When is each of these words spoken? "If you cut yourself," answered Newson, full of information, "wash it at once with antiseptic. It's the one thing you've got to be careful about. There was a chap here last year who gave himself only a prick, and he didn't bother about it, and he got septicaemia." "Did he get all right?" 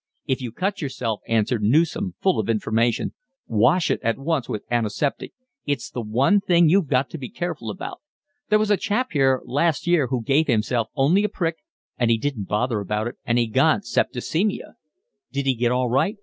"If 0.25 0.41
you 0.41 0.51
cut 0.51 0.81
yourself," 0.81 1.21
answered 1.27 1.61
Newson, 1.61 2.15
full 2.19 2.39
of 2.39 2.49
information, 2.49 3.13
"wash 3.45 3.91
it 3.91 3.99
at 4.01 4.17
once 4.17 4.49
with 4.49 4.63
antiseptic. 4.71 5.31
It's 5.67 5.91
the 5.91 6.01
one 6.01 6.39
thing 6.41 6.67
you've 6.67 6.87
got 6.87 7.11
to 7.11 7.19
be 7.19 7.29
careful 7.29 7.69
about. 7.69 8.01
There 8.49 8.57
was 8.57 8.71
a 8.71 8.77
chap 8.77 9.09
here 9.11 9.43
last 9.45 9.85
year 9.85 10.07
who 10.07 10.23
gave 10.23 10.47
himself 10.47 10.87
only 10.95 11.23
a 11.23 11.29
prick, 11.29 11.57
and 11.99 12.09
he 12.09 12.17
didn't 12.17 12.47
bother 12.49 12.79
about 12.79 13.05
it, 13.09 13.17
and 13.25 13.37
he 13.37 13.45
got 13.45 13.83
septicaemia." 13.83 14.73
"Did 15.31 15.45
he 15.45 15.53
get 15.53 15.71
all 15.71 15.87
right?" 15.91 16.17